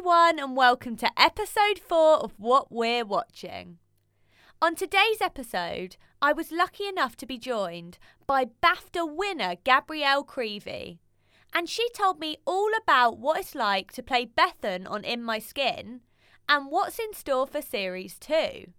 [0.00, 3.76] everyone, and welcome to episode four of What We're Watching.
[4.62, 11.00] On today's episode, I was lucky enough to be joined by BAFTA winner Gabrielle Creevy,
[11.52, 15.38] and she told me all about what it's like to play Bethan on In My
[15.38, 16.00] Skin
[16.48, 18.72] and what's in store for series two.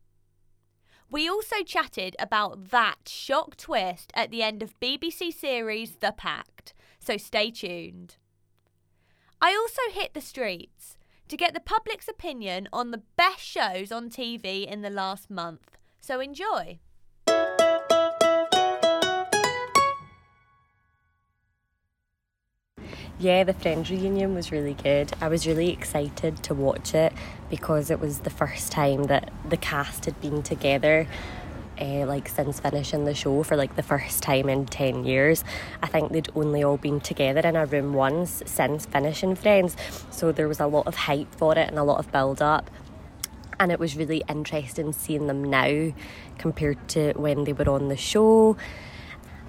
[1.12, 6.74] We also chatted about that shock twist at the end of BBC series The Pact,
[7.00, 8.16] so stay tuned.
[9.40, 10.98] I also hit the streets
[11.32, 15.78] to get the public's opinion on the best shows on TV in the last month,
[16.02, 16.78] so enjoy.
[23.18, 25.14] Yeah, the Friends reunion was really good.
[25.22, 27.14] I was really excited to watch it
[27.50, 31.08] because it was the first time that the cast had been together.
[31.82, 35.44] Uh, like since finishing the show for like the first time in 10 years
[35.82, 39.76] i think they'd only all been together in a room once since finishing friends.
[40.12, 42.70] So there was a lot of hype for it and a lot of build up
[43.60, 45.94] and it was really interesting seeing them now
[46.40, 48.58] compared to when they were on the show.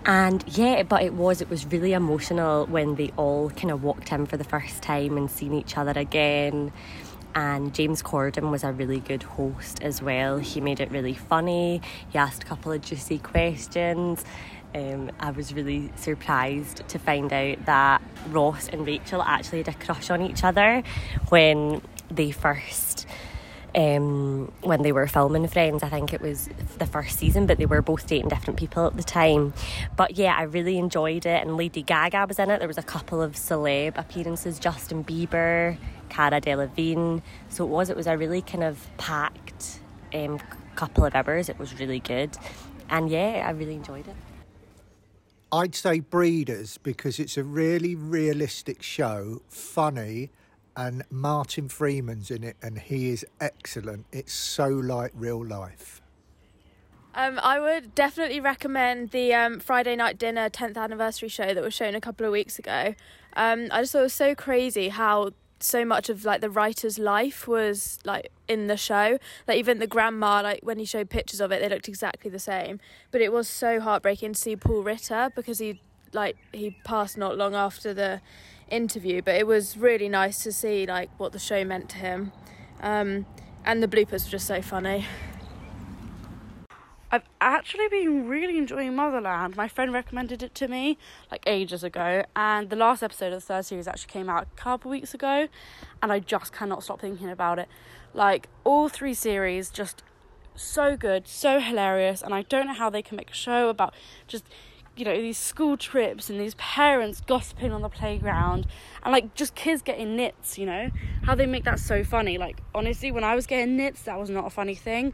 [0.04, 4.12] And yeah, but it was, it was really emotional when they all kind of walked
[4.12, 6.72] in for the first time and seen each other again.
[7.34, 10.38] And James Corden was a really good host as well.
[10.38, 11.80] He made it really funny.
[12.10, 14.24] He asked a couple of juicy questions.
[14.74, 19.74] Um, I was really surprised to find out that Ross and Rachel actually had a
[19.74, 20.82] crush on each other
[21.28, 23.06] when they first
[23.74, 25.82] um, when they were filming Friends.
[25.82, 28.96] I think it was the first season, but they were both dating different people at
[28.96, 29.54] the time.
[29.96, 32.58] But yeah, I really enjoyed it, and Lady Gaga was in it.
[32.58, 35.76] There was a couple of celeb appearances: Justin Bieber,
[36.08, 37.22] Cara Delevingne.
[37.48, 37.90] So it was.
[37.90, 39.80] It was a really kind of packed
[40.14, 40.40] um,
[40.74, 41.48] couple of hours.
[41.48, 42.36] It was really good,
[42.90, 44.16] and yeah, I really enjoyed it.
[45.50, 50.30] I'd say Breeders because it's a really realistic show, funny
[50.76, 54.06] and Martin Freeman's in it, and he is excellent.
[54.12, 56.00] It's so like real life.
[57.14, 61.74] Um, I would definitely recommend the um, Friday Night Dinner 10th anniversary show that was
[61.74, 62.94] shown a couple of weeks ago.
[63.34, 66.98] Um, I just thought it was so crazy how so much of like the writer's
[66.98, 69.18] life was like in the show.
[69.46, 72.38] Like even the grandma, like when he showed pictures of it, they looked exactly the
[72.38, 72.80] same.
[73.10, 75.80] But it was so heartbreaking to see Paul Ritter because he
[76.14, 78.20] like he passed not long after the
[78.70, 82.32] interview, but it was really nice to see like what the show meant to him.
[82.80, 83.26] Um,
[83.64, 85.06] and the bloopers were just so funny.
[87.14, 89.54] I've actually been really enjoying Motherland.
[89.54, 90.96] My friend recommended it to me
[91.30, 94.56] like ages ago, and the last episode of the third series actually came out a
[94.56, 95.48] couple weeks ago,
[96.02, 97.68] and I just cannot stop thinking about it.
[98.14, 100.02] Like all three series, just
[100.54, 103.92] so good, so hilarious, and I don't know how they can make a show about
[104.26, 104.46] just
[104.96, 108.66] you know these school trips and these parents gossiping on the playground
[109.02, 110.90] and like just kids getting nits you know?
[111.22, 112.38] How they make that so funny.
[112.38, 115.12] Like honestly when i was getting nits that was not a funny thing.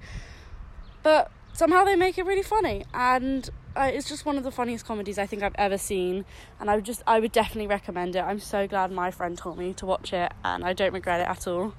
[1.03, 2.85] But somehow they make it really funny.
[2.93, 6.25] And uh, it's just one of the funniest comedies i think i've ever seen.
[6.59, 8.21] And i would just i would definitely recommend it.
[8.21, 11.29] I'm so glad my friend told me to watch it and i don't regret it
[11.29, 11.75] at all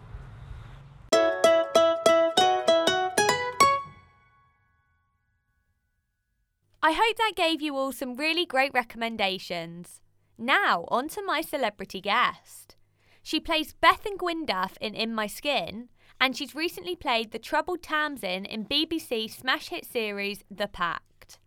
[6.89, 10.01] I hope that gave you all some really great recommendations.
[10.39, 12.77] Now, on to my celebrity guest.
[13.21, 15.89] She plays Bethan Gwyndaf in In My Skin,
[16.19, 21.37] and she's recently played the troubled Tamsin in BBC smash hit series The Pact.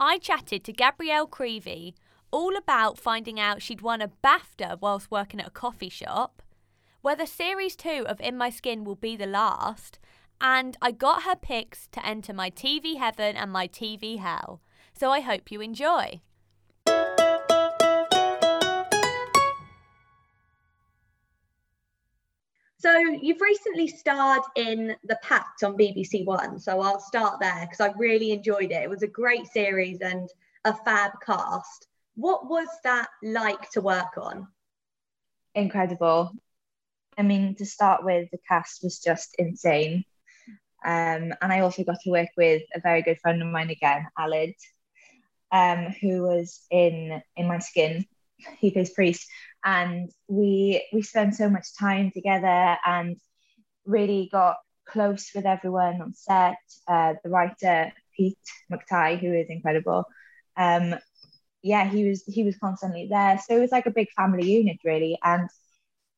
[0.00, 1.94] I chatted to Gabrielle Creevy
[2.32, 6.42] all about finding out she'd won a BAFTA whilst working at a coffee shop,
[7.00, 10.00] whether series 2 of In My Skin will be the last,
[10.40, 14.60] and I got her picks to enter my TV heaven and my TV hell
[15.00, 16.20] so I hope you enjoy.
[22.76, 27.80] So you've recently starred in The Pact on BBC One, so I'll start there because
[27.80, 28.82] I really enjoyed it.
[28.82, 30.28] It was a great series and
[30.66, 31.88] a fab cast.
[32.16, 34.48] What was that like to work on?
[35.54, 36.30] Incredible.
[37.16, 40.04] I mean, to start with, the cast was just insane.
[40.84, 44.06] Um, and I also got to work with a very good friend of mine again,
[44.18, 44.54] Aled,
[45.52, 48.04] um, who was in in my skin.
[48.58, 49.26] He plays priest,
[49.64, 53.16] and we we spent so much time together and
[53.84, 54.56] really got
[54.86, 56.56] close with everyone on set.
[56.88, 58.38] Uh, the writer Pete
[58.72, 60.04] McTighe, who is incredible.
[60.56, 60.94] Um,
[61.62, 64.78] yeah, he was he was constantly there, so it was like a big family unit
[64.84, 65.48] really, and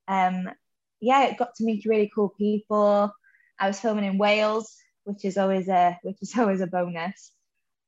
[0.08, 0.48] um,
[1.00, 3.12] yeah, it got to meet really cool people.
[3.58, 7.32] I was filming in Wales, which is always a which is always a bonus.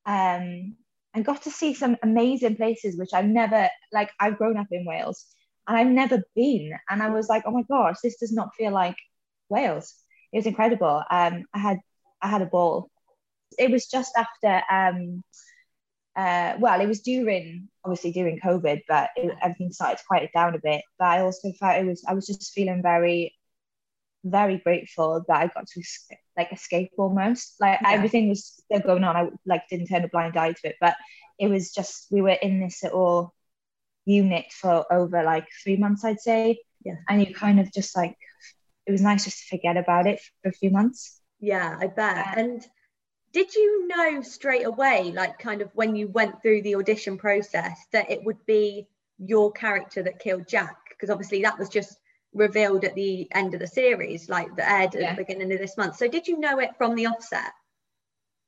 [0.07, 0.77] Um,
[1.15, 4.85] and got to see some amazing places which I've never like I've grown up in
[4.85, 5.25] Wales
[5.67, 6.73] and I've never been.
[6.91, 8.97] And I was like, oh my gosh, this does not feel like
[9.49, 9.95] Wales.
[10.33, 11.03] It was incredible.
[11.11, 11.79] Um, I had
[12.21, 12.91] I had a ball.
[13.59, 15.23] It was just after um,
[16.17, 20.55] uh, well, it was during obviously during COVID, but it, everything started to quiet down
[20.55, 20.83] a bit.
[20.99, 23.35] But I also felt it was I was just feeling very,
[24.25, 25.83] very grateful that I got to
[26.37, 27.57] like escape almost.
[27.61, 27.93] Like yeah.
[27.93, 29.17] everything was still going on.
[29.17, 30.97] I like didn't turn a blind eye to it, but
[31.39, 33.35] it was just we were in this little
[34.07, 36.59] unit for over like three months, I'd say.
[36.85, 36.97] Yeah.
[37.09, 38.17] And you kind of just like
[38.87, 41.21] it was nice just to forget about it for a few months.
[41.41, 42.39] Yeah, I bet.
[42.39, 42.65] And
[43.33, 47.79] did you know straight away, like kind of when you went through the audition process,
[47.93, 48.87] that it would be
[49.19, 50.77] your character that killed Jack?
[50.91, 51.99] Because obviously that was just
[52.35, 55.11] revealed at the end of the series, like the aired yeah.
[55.11, 55.97] at the beginning of this month.
[55.97, 57.53] So did you know it from the offset?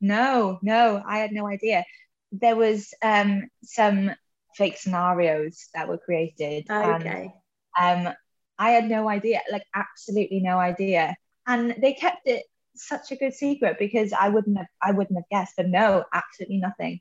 [0.00, 1.84] No, no, I had no idea.
[2.32, 4.10] There was um, some
[4.56, 6.66] fake scenarios that were created.
[6.70, 7.32] Okay.
[7.78, 8.14] And, um,
[8.58, 11.14] I had no idea, like absolutely no idea.
[11.46, 12.44] And they kept it
[12.74, 15.54] such a good secret because I wouldn't have I wouldn't have guessed.
[15.56, 17.00] But no, absolutely nothing.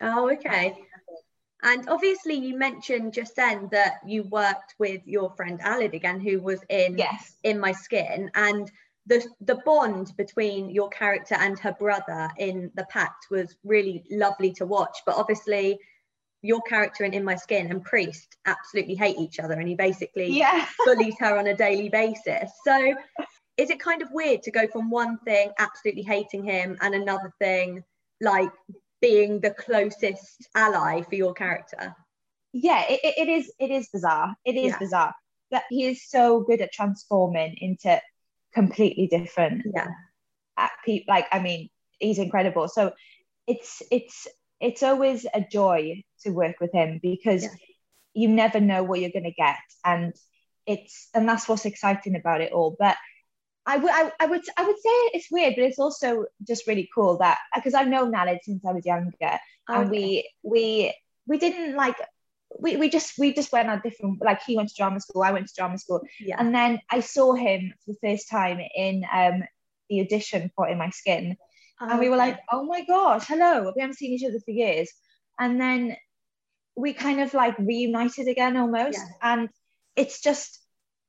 [0.00, 0.76] Oh, okay.
[1.62, 6.40] And obviously, you mentioned just then that you worked with your friend Aled again, who
[6.40, 7.36] was in yes.
[7.42, 8.70] in My Skin, and
[9.06, 14.52] the the bond between your character and her brother in the Pact was really lovely
[14.54, 14.98] to watch.
[15.06, 15.78] But obviously,
[16.42, 20.38] your character in In My Skin and Priest absolutely hate each other, and he basically
[20.38, 20.66] yeah.
[20.84, 22.50] bullies her on a daily basis.
[22.64, 22.94] So
[23.56, 27.32] is it kind of weird to go from one thing absolutely hating him and another
[27.38, 27.82] thing
[28.20, 28.50] like
[29.08, 31.94] being the closest ally for your character?
[32.52, 34.34] Yeah it, it is it is bizarre.
[34.44, 34.78] It is yeah.
[34.78, 35.14] bizarre
[35.50, 38.00] that he is so good at transforming into
[38.52, 40.68] completely different yeah.
[40.84, 41.68] people like i mean
[41.98, 42.68] he's incredible.
[42.68, 42.92] So
[43.46, 44.26] it's it's
[44.60, 47.50] it's always a joy to work with him because yeah.
[48.14, 49.56] you never know what you're going to get.
[49.84, 50.14] And
[50.66, 52.76] it's and that's what's exciting about it all.
[52.78, 52.96] But
[53.66, 56.88] I would, I, I would, I would say it's weird, but it's also just really
[56.94, 59.38] cool that because I've known Aled since I was younger, okay.
[59.68, 60.94] and we, we,
[61.26, 61.96] we didn't like,
[62.60, 64.22] we, we just, we just went on different.
[64.22, 66.36] Like he went to drama school, I went to drama school, yeah.
[66.38, 69.42] and then I saw him for the first time in um
[69.90, 71.36] the audition for In My Skin,
[71.80, 74.52] oh, and we were like, oh my gosh, hello, we haven't seen each other for
[74.52, 74.90] years,
[75.38, 75.96] and then
[76.76, 79.32] we kind of like reunited again almost, yeah.
[79.34, 79.48] and
[79.96, 80.60] it's just,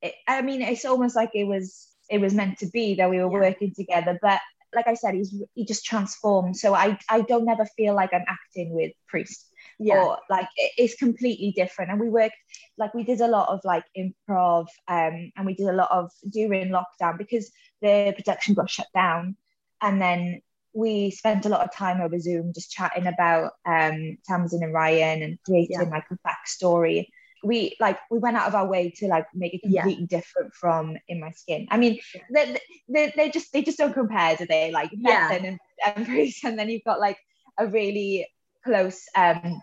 [0.02, 3.18] it, I mean, it's almost like it was it was meant to be that we
[3.18, 3.50] were yeah.
[3.50, 4.18] working together.
[4.22, 4.40] But
[4.74, 6.58] like I said, he's he just transformed.
[6.58, 9.46] So I I don't never feel like I'm acting with Priest.
[9.80, 10.04] Yeah.
[10.04, 11.92] Or like it's completely different.
[11.92, 12.36] And we worked
[12.78, 16.12] like we did a lot of like improv um and we did a lot of
[16.30, 17.52] during lockdown because
[17.82, 19.36] the production got shut down.
[19.82, 20.42] And then
[20.74, 25.22] we spent a lot of time over Zoom just chatting about um Tamsin and Ryan
[25.24, 25.90] and creating yeah.
[25.90, 27.08] like a backstory
[27.44, 30.18] we like we went out of our way to like make it completely yeah.
[30.18, 31.68] different from in my skin.
[31.70, 32.00] I mean
[32.34, 32.58] they,
[32.90, 34.72] they, they just they just don't compare do they?
[34.72, 35.32] Like yeah.
[35.32, 37.18] and, and Bruce and then you've got like
[37.58, 38.28] a really
[38.64, 39.62] close um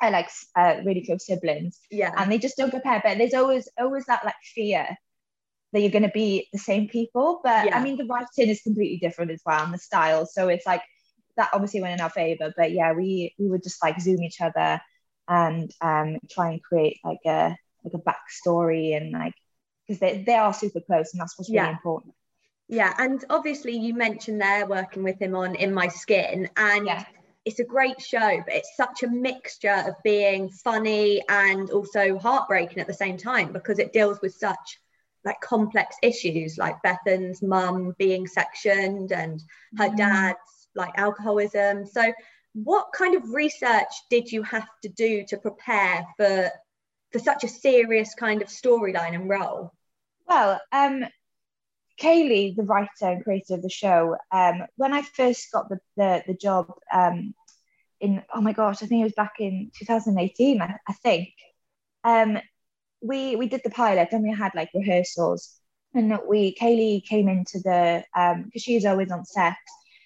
[0.00, 1.80] I like uh, really close siblings.
[1.90, 2.12] Yeah.
[2.16, 4.86] And they just don't compare but there's always always that like fear
[5.72, 7.40] that you're going to be the same people.
[7.42, 7.78] But yeah.
[7.78, 10.26] I mean the writing is completely different as well and the style.
[10.26, 10.82] So it's like
[11.36, 12.52] that obviously went in our favor.
[12.56, 14.80] But yeah we we would just like zoom each other
[15.28, 19.34] and um, try and create like a like a backstory and like
[19.86, 21.70] because they, they are super close and that's what's really yeah.
[21.70, 22.14] important
[22.68, 27.04] yeah and obviously you mentioned there working with him on in my skin and yeah.
[27.44, 32.78] it's a great show but it's such a mixture of being funny and also heartbreaking
[32.78, 34.80] at the same time because it deals with such
[35.24, 39.42] like complex issues like bethan's mum being sectioned and
[39.76, 39.96] her mm.
[39.96, 42.12] dad's like alcoholism so
[42.54, 46.50] what kind of research did you have to do to prepare for
[47.12, 49.72] for such a serious kind of storyline and role?
[50.26, 51.04] Well, um,
[51.98, 56.22] Kayleigh, the writer and creator of the show, um, when I first got the the,
[56.26, 57.34] the job um,
[58.00, 61.30] in oh my gosh, I think it was back in 2018, I, I think.
[62.04, 62.38] Um,
[63.00, 65.58] we we did the pilot and we had like rehearsals,
[65.94, 69.56] and we Kayleigh came into the um because she's always on set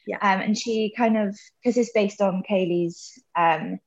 [0.07, 0.19] yeah.
[0.21, 3.79] Um, and she kind of because it's based on Kayleigh's um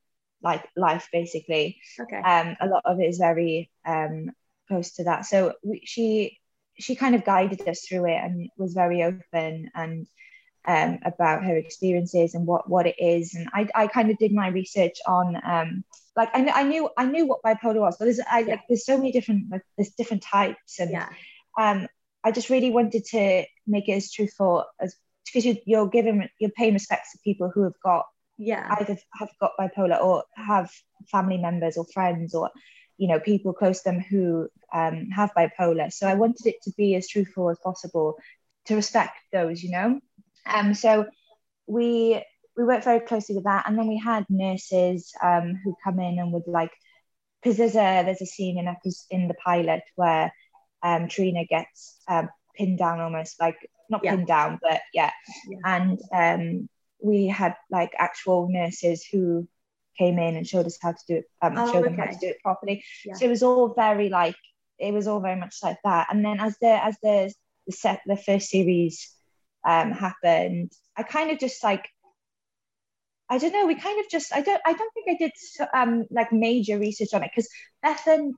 [0.41, 1.79] like life basically.
[1.99, 2.17] Okay.
[2.17, 4.31] Um, a lot of it is very um
[4.67, 5.25] close to that.
[5.25, 6.39] So we, she
[6.77, 10.07] she kind of guided us through it and was very open and
[10.67, 13.35] um, about her experiences and what what it is.
[13.35, 15.83] And I, I kind of did my research on um,
[16.15, 18.51] like I, I knew I knew what bipolar was, but there's I, yeah.
[18.51, 21.09] like there's so many different like there's different types and yeah.
[21.59, 21.87] um,
[22.23, 26.51] I just really wanted to make it as truthful as because you, you're giving you're
[26.51, 28.05] paying respects to people who have got
[28.37, 30.71] yeah either have got bipolar or have
[31.11, 32.49] family members or friends or
[32.97, 35.91] you know people close to them who um, have bipolar.
[35.91, 38.17] So I wanted it to be as truthful as possible
[38.65, 39.99] to respect those, you know.
[40.45, 41.05] Um, so
[41.67, 42.21] we
[42.57, 46.19] we worked very closely with that, and then we had nurses um, who come in
[46.19, 46.71] and would like
[47.41, 48.75] because there's a there's a scene in
[49.09, 50.31] in the pilot where
[50.83, 53.57] um, Trina gets um, pinned down almost like
[53.89, 54.15] not yeah.
[54.15, 55.11] pinned down, but yeah,
[55.47, 55.57] yeah.
[55.65, 56.69] and um,
[57.01, 59.47] we had like actual nurses who
[59.97, 61.95] came in and showed us how to do it, um, oh, showed okay.
[61.95, 62.83] them how to do it properly.
[63.05, 63.13] Yeah.
[63.15, 64.35] So it was all very like
[64.77, 66.07] it was all very much like that.
[66.09, 67.33] And then as the as the
[67.65, 69.11] the set the first series
[69.67, 71.87] um, happened, I kind of just like
[73.29, 73.65] I don't know.
[73.65, 75.31] We kind of just I don't I don't think I did
[75.73, 77.49] um like major research on it because
[77.83, 78.33] Bethan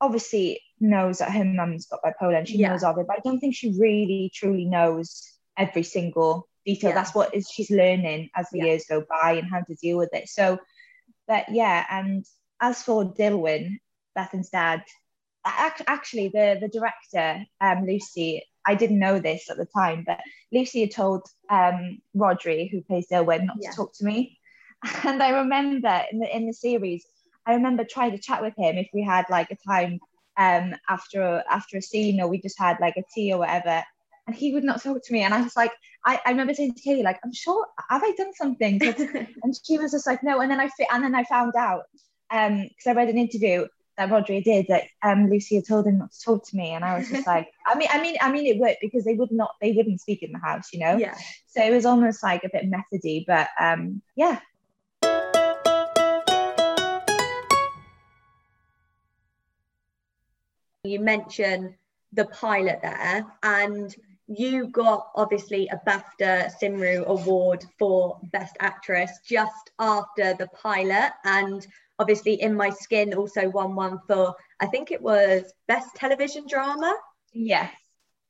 [0.00, 2.70] obviously knows that her mum's got bipolar and she yeah.
[2.70, 6.90] knows of it, but I don't think she really truly knows every single detail.
[6.90, 6.96] Yeah.
[6.96, 8.64] That's what is she's learning as the yeah.
[8.64, 10.28] years go by and how to deal with it.
[10.28, 10.58] So,
[11.28, 12.24] but yeah, and
[12.60, 13.78] as for Dilwyn,
[14.14, 14.82] Bethan's dad,
[15.44, 20.20] actually the the director, um, Lucy, I didn't know this at the time, but
[20.52, 24.38] Lucy had told um, Rhodri, who plays Dilwyn, not to talk to me.
[25.04, 27.04] And I remember in the in the series,
[27.46, 30.00] I remember trying to chat with him if we had like a time
[30.36, 33.82] um, after after a scene or we just had like a tea or whatever,
[34.26, 35.22] and he would not talk to me.
[35.22, 35.72] And I was like,
[36.04, 38.80] I, I remember saying to Katie, like, I'm sure have I done something?
[39.42, 40.40] and she was just like, no.
[40.40, 41.84] And then I and then I found out
[42.30, 43.66] um because I read an interview
[43.96, 46.84] that Rhodri did that um Lucy had told him not to talk to me, and
[46.84, 49.32] I was just like, I mean, I mean, I mean, it worked because they would
[49.32, 50.96] not, they wouldn't speak in the house, you know.
[50.96, 51.16] Yeah.
[51.48, 54.40] So it was almost like a bit methody, but um, yeah,
[60.84, 61.74] You mentioned
[62.14, 63.94] the pilot there, and
[64.26, 71.66] you got obviously a BAFTA Cymru award for Best Actress just after the pilot, and
[71.98, 76.96] obviously In My Skin also won one for I think it was Best Television Drama.
[77.34, 77.70] Yes,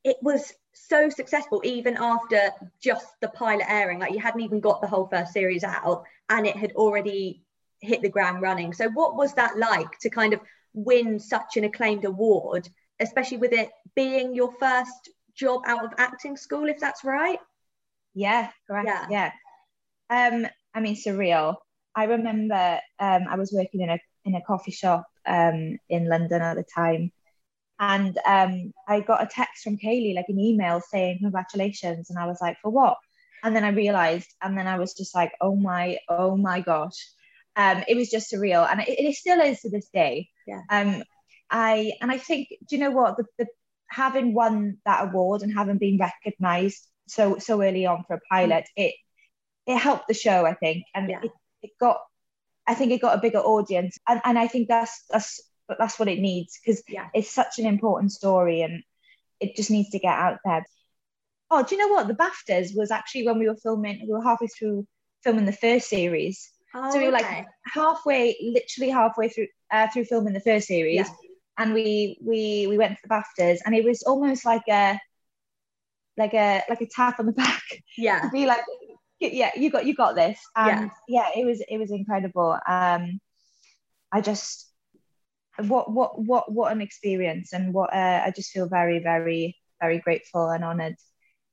[0.03, 3.99] it was so successful even after just the pilot airing.
[3.99, 7.43] Like you hadn't even got the whole first series out, and it had already
[7.79, 8.73] hit the ground running.
[8.73, 10.41] So what was that like to kind of
[10.73, 16.37] win such an acclaimed award, especially with it being your first job out of acting
[16.37, 17.39] school, if that's right.
[18.13, 18.87] Yeah, correct.
[19.09, 19.31] Yeah.
[20.09, 20.27] yeah.
[20.29, 21.55] Um, I mean, surreal.
[21.95, 26.41] I remember um, I was working in a in a coffee shop um, in London
[26.41, 27.11] at the time,
[27.79, 32.27] and um, I got a text from Kayleigh, like an email saying congratulations, and I
[32.27, 32.97] was like, for what?
[33.43, 37.07] And then I realized, and then I was just like, oh my, oh my gosh,
[37.55, 40.29] um, it was just surreal, and it, it still is to this day.
[40.47, 40.61] Yeah.
[40.69, 41.03] Um,
[41.49, 43.17] I and I think, do you know what?
[43.17, 43.47] The, the
[43.89, 48.65] having won that award and having been recognised so so early on for a pilot,
[48.77, 48.85] mm.
[48.85, 48.95] it
[49.67, 51.19] it helped the show, I think, and yeah.
[51.23, 51.31] it,
[51.61, 51.99] it got,
[52.65, 55.41] I think it got a bigger audience, and, and I think that's that's
[55.79, 57.07] that's what it needs because yeah.
[57.13, 58.83] it's such an important story and
[59.39, 60.65] it just needs to get out there.
[61.49, 62.07] Oh, do you know what?
[62.07, 64.87] The BAFTAs was actually when we were filming, we were halfway through
[65.23, 66.49] filming the first series.
[66.73, 67.37] Oh, so we were okay.
[67.37, 71.07] like halfway, literally halfway through uh, through filming the first series, yeah.
[71.57, 74.99] and we we we went to the BAFTAs, and it was almost like a
[76.17, 77.63] like a like a tap on the back.
[77.97, 78.61] Yeah, be like,
[79.19, 81.23] yeah, you got you got this, and yeah.
[81.33, 82.57] yeah, it was it was incredible.
[82.67, 83.19] Um,
[84.11, 84.71] I just
[85.57, 89.99] what what what what an experience, and what uh, I just feel very very very
[89.99, 90.95] grateful and honoured.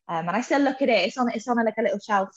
[0.07, 1.07] Um, and I still look at it.
[1.07, 2.31] It's on it's on a, like a little shelf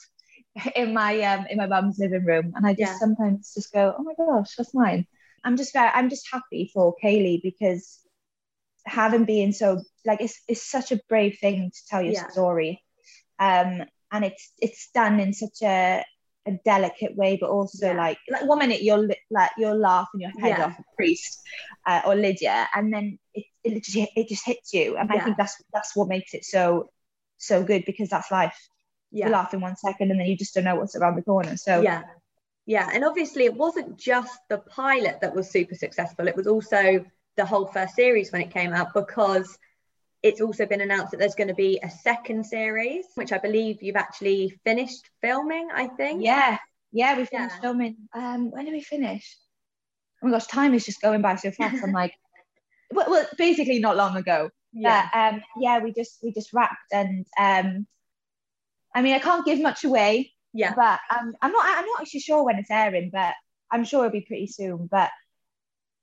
[0.76, 2.98] in my um in my mum's living room, and I just yeah.
[2.98, 5.06] sometimes just go, oh my gosh, that's mine.
[5.44, 8.00] I'm just very, I'm just happy for Kayleigh because
[8.84, 12.28] having been so like it's it's such a brave thing to tell your yeah.
[12.28, 12.82] story,
[13.38, 16.04] um, and it's it's done in such a
[16.46, 17.96] a delicate way, but also yeah.
[17.96, 20.64] like like one minute you're like you're laughing your head yeah.
[20.66, 21.40] off a priest
[21.86, 25.36] uh, or Lydia, and then it it just, it just hits you, and I think
[25.36, 26.90] that's that's what makes it so
[27.38, 28.56] so good because that's life
[29.12, 29.26] yeah.
[29.26, 31.56] you laugh in one second and then you just don't know what's around the corner.
[31.56, 32.02] So yeah.
[32.66, 32.88] Yeah.
[32.92, 36.28] And obviously it wasn't just the pilot that was super successful.
[36.28, 37.04] It was also
[37.36, 39.58] the whole first series when it came out because
[40.22, 43.82] it's also been announced that there's going to be a second series, which I believe
[43.82, 46.22] you've actually finished filming, I think.
[46.22, 46.58] Yeah.
[46.92, 47.60] Yeah, we finished yeah.
[47.60, 47.96] filming.
[48.14, 49.36] Um, when did we finish?
[50.22, 51.82] Oh my gosh, time is just going by so fast.
[51.82, 52.14] I'm like,
[52.92, 54.50] well, well, basically not long ago.
[54.72, 55.08] Yeah.
[55.12, 57.86] But, um, yeah, we just we just wrapped and um
[58.94, 60.32] I mean, I can't give much away.
[60.52, 60.74] Yeah.
[60.74, 61.64] But um, I'm not.
[61.64, 63.34] I'm not actually sure when it's airing, but
[63.70, 64.86] I'm sure it'll be pretty soon.
[64.90, 65.10] But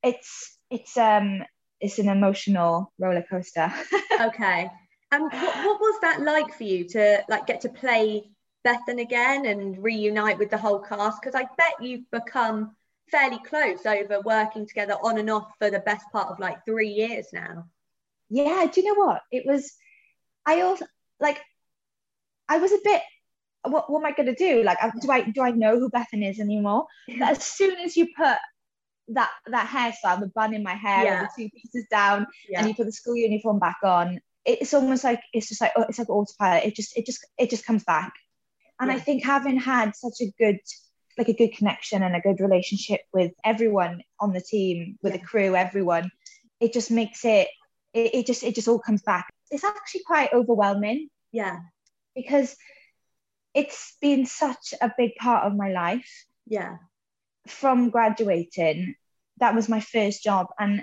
[0.01, 1.43] it's it's um
[1.79, 3.71] it's an emotional roller coaster.
[4.21, 4.69] okay.
[5.11, 8.23] And what, what was that like for you to like get to play
[8.65, 11.21] Bethan again and reunite with the whole cast?
[11.21, 12.75] Because I bet you've become
[13.09, 16.89] fairly close over working together on and off for the best part of like three
[16.89, 17.65] years now.
[18.29, 19.21] Yeah, do you know what?
[19.31, 19.73] It was,
[20.45, 20.85] I also,
[21.19, 21.41] like,
[22.49, 23.01] I was a bit,
[23.63, 24.63] what, what am I going to do?
[24.63, 26.87] Like, do I do I know who Bethan is anymore?
[27.07, 28.37] But as soon as you put
[29.09, 31.21] that that hairstyle, the bun in my hair, Yeah.
[31.23, 32.59] the two pieces down, Yeah.
[32.59, 35.85] and you put the school uniform back on, it's almost like it's just like oh,
[35.89, 36.65] it's like autopilot.
[36.65, 38.13] It just it just it just comes back.
[38.81, 40.59] And I think having had such a good
[41.17, 45.19] like a good connection and a good relationship with everyone on the team, with the
[45.19, 46.09] crew, everyone,
[46.61, 47.49] it just makes it,
[47.93, 49.27] it it just it just all comes back.
[49.51, 51.57] It's actually quite overwhelming Yeah.
[52.15, 52.55] Because
[53.53, 56.77] it's been such a big part of my life Yeah.
[57.47, 58.95] from graduating
[59.39, 60.81] that was my first job and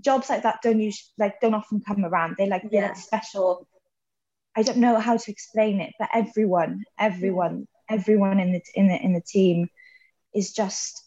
[0.00, 2.88] jobs like that don't usually like don't often come around they like they're Yeah.
[2.88, 3.66] like special
[4.56, 8.96] i don't know how to explain it but everyone everyone everyone in the in the
[8.96, 9.68] in the team
[10.34, 11.02] is just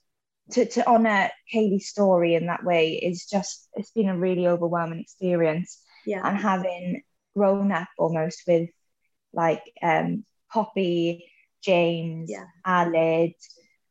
[0.51, 4.99] to, to honor kayleigh's story in that way is just it's been a really overwhelming
[4.99, 6.21] experience Yeah.
[6.23, 7.01] and having
[7.35, 8.69] grown up almost with
[9.33, 11.31] like um Poppy,
[11.63, 12.45] James, Yeah.
[12.65, 13.33] Aled,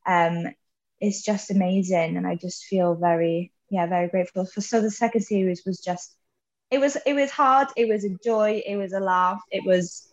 [0.06, 0.52] um,
[1.00, 4.60] it's just amazing, and I just feel very yeah very grateful for.
[4.60, 6.14] So the second series was just
[6.70, 10.06] it was it was hard, it was a joy, it was a laugh, it was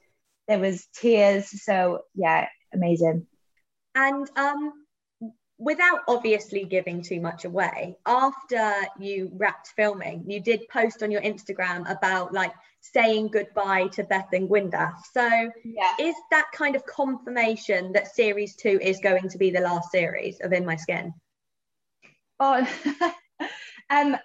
[0.48, 1.64] there was tears.
[1.64, 3.28] So yeah, amazing.
[3.96, 4.74] And um,
[5.60, 11.22] without obviously giving too much away, after you wrapped filming, you did post on your
[11.22, 14.94] Instagram about like saying goodbye to Bethan Gwyndaf.
[15.14, 15.94] So Yeah.
[16.00, 20.40] is that kind of confirmation that series two is going to be the last series
[20.42, 21.14] of In My Skin?
[22.40, 22.68] Oh,
[23.90, 24.16] um,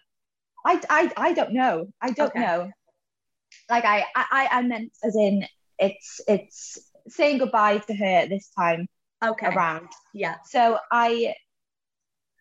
[0.64, 1.88] I, I, I don't know.
[2.00, 2.40] I don't Okay.
[2.40, 2.70] know.
[3.70, 5.46] Like I, I, I meant as in
[5.78, 8.86] it's it's saying goodbye to her this time
[9.22, 9.46] Okay.
[9.46, 9.88] around.
[10.12, 10.36] Yeah.
[10.44, 11.34] So I,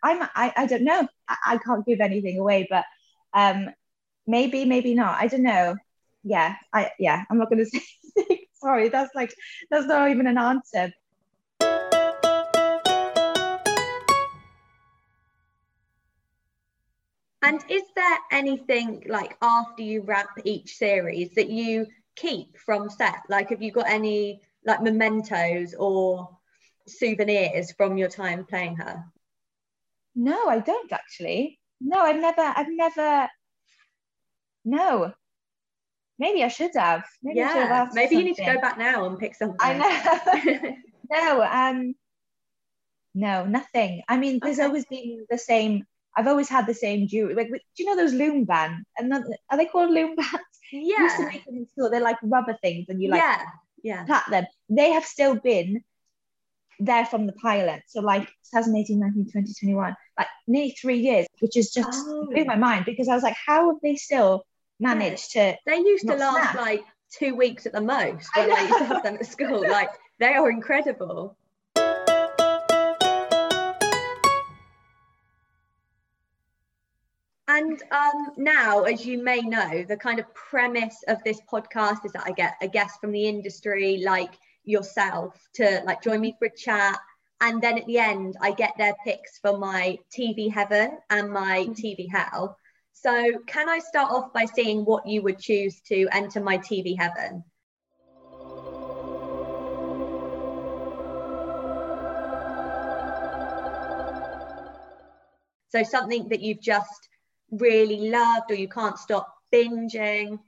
[0.04, 1.08] I'm, I, I don't know.
[1.28, 2.86] I, I can't give anything away, but
[3.34, 3.70] um,
[4.25, 5.22] maybe, maybe not.
[5.22, 5.75] I don't know.
[6.24, 7.66] Yeah, I, yeah, I'm not gonna
[8.18, 8.48] say.
[8.53, 9.34] Sorry, that's like
[9.72, 10.92] that's not even an answer.
[17.44, 23.18] And is there anything like after you wrap each series that you keep from set?
[23.29, 26.38] Like, have you got any like mementos or
[27.00, 29.04] souvenirs from your time playing her?
[30.16, 31.60] No, I don't actually.
[31.80, 33.30] No, I've never, I've never.
[34.66, 35.14] No.
[36.20, 37.04] Maybe I should have.
[37.24, 39.58] Maybe I should have yeah, maybe you need to go back now and pick something.
[39.60, 40.75] I know.
[41.12, 41.96] no, um,
[43.16, 44.04] no, nothing.
[44.08, 44.68] I mean, there's Okay.
[44.68, 45.84] always been the same.
[46.16, 47.34] I've always had the same jewelry.
[47.34, 48.86] Like, do you know those loom band?
[48.98, 50.60] And then, are they called loom bands?
[50.72, 51.90] We used to make them in school.
[51.90, 53.42] They're like rubber things, and you like yeah,
[53.84, 54.06] yeah.
[54.06, 54.46] tap them.
[54.70, 55.84] They have still been
[56.81, 57.83] there from the pilot.
[57.87, 62.25] So like 2018, 19, 20, 21, like nearly three years, which is just Oh.
[62.25, 64.46] blew my mind because I was like, how have they still
[64.79, 65.55] managed to?
[65.65, 66.55] They used to last snap.
[66.55, 66.83] like
[67.17, 69.61] two weeks at the most when they used to have them at school.
[69.61, 69.89] Like,
[70.20, 71.37] they are incredible.
[77.48, 82.13] And um, now, as you may know, the kind of premise of this podcast is
[82.13, 84.33] that I get a guest from the industry, like
[84.64, 87.00] yourself, to like join me for a chat.
[87.42, 91.66] And then at the end, I get their picks for my TV heaven and my
[91.68, 91.76] mm.
[91.76, 92.58] TV hell.
[92.94, 96.96] So, can I start off by seeing what you would choose to enter my TV
[96.96, 97.44] heaven?
[105.70, 107.10] So, something that you've just
[107.50, 110.40] really loved or you can't stop binging.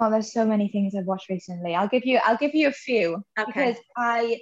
[0.00, 1.74] Oh, there's so many things I've watched recently.
[1.74, 3.44] I'll give you, I'll give you a few Okay.
[3.46, 4.40] because I,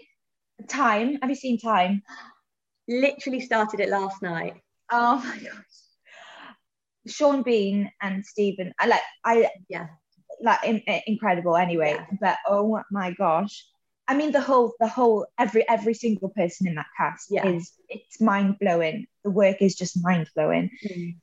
[0.69, 1.19] Time.
[1.21, 2.03] Have you seen Time?
[2.89, 4.55] Literally started it last night.
[4.91, 5.55] Oh my gosh.
[7.07, 9.87] Sean Bean and Stephen, I like, I Yeah.
[10.43, 11.97] like in, in- incredible anyway.
[11.97, 12.07] Yeah.
[12.21, 13.67] But oh my gosh,
[14.07, 17.47] I mean the whole, the whole, every every single person in that cast Yeah.
[17.47, 19.07] is it's mind blowing.
[19.25, 20.71] The work is just mind blowing.
[20.87, 21.17] Mm.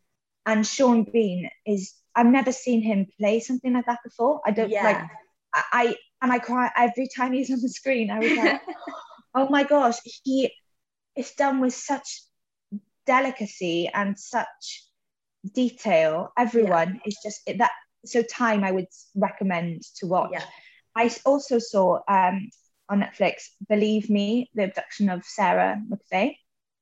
[0.46, 4.42] And Sean Bean is, I've never seen him play something like that before.
[4.46, 4.84] I don't Yeah.
[4.84, 4.98] like,
[5.54, 8.10] I, I and I cry every time he's on the screen.
[8.10, 8.62] I was like,
[9.36, 10.52] oh my gosh, he
[11.16, 12.24] is done with such
[13.06, 14.84] delicacy and such
[15.54, 16.32] detail.
[16.38, 17.72] Everyone is just that.
[18.06, 20.30] So time I would recommend to watch.
[20.34, 20.44] Yeah.
[20.96, 22.50] I also saw um,
[22.88, 26.36] on Netflix, Believe Me, the abduction of Sarah McVey.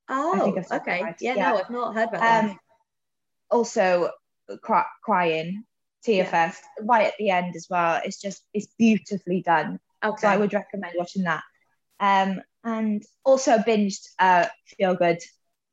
[0.09, 1.15] Oh, think I've said that okay.
[1.19, 1.49] Yeah, Yeah.
[1.49, 2.57] no, I've not heard about that.
[3.53, 4.09] Also,
[4.61, 5.63] cry, crying,
[6.03, 6.29] tear Yeah.
[6.29, 8.01] fest, right at the end as well.
[8.03, 9.79] It's just it's beautifully done.
[10.03, 10.21] Okay.
[10.21, 11.43] So I would recommend watching that.
[11.99, 15.19] Um, and also binged uh, Feel Good.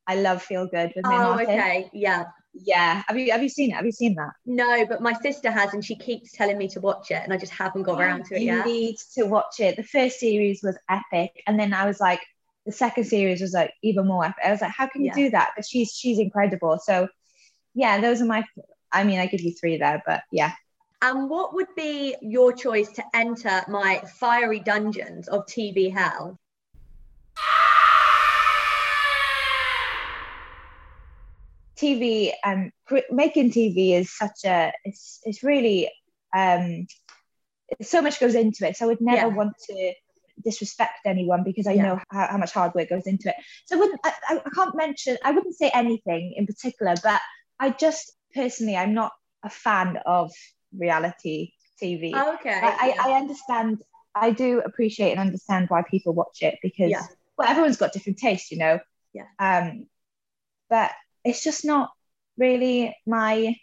[0.07, 1.51] I love Feel Good with Oh, Martin.
[1.51, 1.91] okay.
[1.93, 2.25] Yeah.
[2.53, 3.03] Yeah.
[3.07, 3.75] Have you have you seen it?
[3.75, 4.33] Have you seen that?
[4.45, 7.37] No, but my sister has, and she keeps telling me to watch it, and I
[7.37, 8.67] just haven't got around to it you yet.
[8.67, 9.77] need to watch it.
[9.77, 12.21] The first series was epic, and then I was like,
[12.67, 14.43] the second series was like even more epic.
[14.45, 15.23] I was like, how can you Yeah.
[15.25, 15.51] do that?
[15.57, 16.79] But she's she's incredible.
[16.83, 17.07] So,
[17.75, 18.45] yeah, those are my.
[18.93, 20.53] I mean, I give you three there, but yeah.
[21.03, 26.37] And what would be your choice to enter my fiery dungeons of TV hell?
[31.79, 35.91] TV and cr- making TV is such a it's it's really
[36.37, 36.87] um
[37.83, 38.77] so much goes into it.
[38.77, 39.35] So I would never Yeah.
[39.37, 39.95] want to
[40.45, 41.83] disrespect anyone because I Yeah.
[41.83, 43.37] know how, how much hard work goes into it.
[43.67, 47.21] So I wouldn't I I can't mention I wouldn't say anything in particular, but
[47.61, 49.13] I just personally I'm not
[49.45, 50.33] a fan of
[50.77, 52.13] reality TV.
[52.15, 52.51] Oh, okay.
[52.51, 53.83] I, I, I understand
[54.15, 57.07] I do appreciate and understand why people watch it because Yeah.
[57.37, 58.81] well everyone's got different tastes, you know.
[59.13, 59.27] Yeah.
[59.39, 59.87] Um
[60.69, 60.91] but
[61.25, 61.91] it's just not
[62.39, 63.55] really my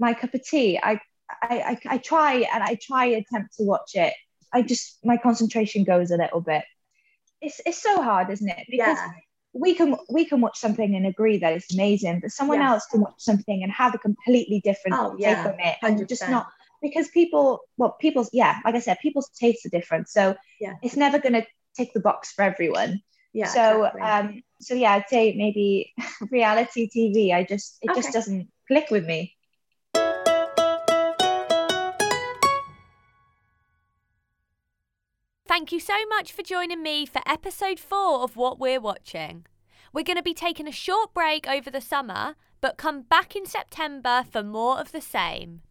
[0.00, 0.78] my cup of tea.
[0.82, 1.00] I
[1.42, 4.14] I, I, I try and I try attempt to watch it.
[4.52, 6.64] I just my concentration goes a little bit.
[7.40, 8.66] It's it's so hard, isn't it?
[8.68, 9.12] Because yeah.
[9.52, 12.72] We can we can watch something and agree that it's amazing, but someone Yeah.
[12.72, 15.48] else can watch something and have a completely different Oh, take yeah.
[15.48, 16.30] on it and just 100%.
[16.30, 16.46] not
[16.82, 20.74] because people well people's yeah like I said people's tastes are different, so Yeah.
[20.82, 21.44] it's never gonna
[21.76, 23.00] tick the box for everyone.
[23.32, 23.46] Yeah.
[23.48, 24.02] so exactly.
[24.02, 25.92] um so yeah, I'd say maybe
[26.30, 27.32] reality TV.
[27.34, 28.00] I just it Okay.
[28.00, 29.34] just doesn't click with me.
[35.50, 39.46] Thank you so much for joining me for episode four of What We're Watching.
[39.92, 43.46] We're going to be taking a short break over the summer, but come back in
[43.46, 45.62] September for more of the same.